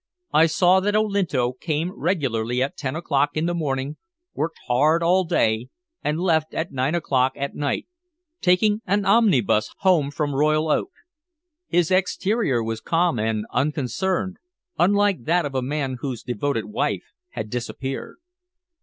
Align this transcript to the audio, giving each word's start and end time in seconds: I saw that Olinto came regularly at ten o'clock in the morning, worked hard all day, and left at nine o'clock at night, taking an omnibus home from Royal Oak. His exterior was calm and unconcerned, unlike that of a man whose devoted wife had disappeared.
I 0.33 0.47
saw 0.47 0.79
that 0.79 0.95
Olinto 0.95 1.51
came 1.53 1.91
regularly 1.95 2.59
at 2.63 2.75
ten 2.75 2.95
o'clock 2.95 3.37
in 3.37 3.45
the 3.45 3.53
morning, 3.53 3.97
worked 4.33 4.57
hard 4.65 5.03
all 5.03 5.25
day, 5.25 5.67
and 6.03 6.19
left 6.19 6.55
at 6.55 6.71
nine 6.71 6.95
o'clock 6.95 7.33
at 7.35 7.53
night, 7.53 7.85
taking 8.41 8.81
an 8.87 9.05
omnibus 9.05 9.71
home 9.81 10.09
from 10.09 10.33
Royal 10.33 10.71
Oak. 10.71 10.89
His 11.67 11.91
exterior 11.91 12.63
was 12.63 12.81
calm 12.81 13.19
and 13.19 13.45
unconcerned, 13.53 14.37
unlike 14.79 15.25
that 15.25 15.45
of 15.45 15.53
a 15.53 15.61
man 15.61 15.97
whose 15.99 16.23
devoted 16.23 16.65
wife 16.65 17.05
had 17.33 17.51
disappeared. 17.51 18.17